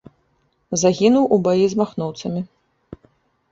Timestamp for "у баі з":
1.37-1.79